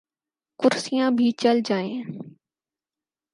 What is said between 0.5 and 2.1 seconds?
کرسیاں بھی چل جائیں۔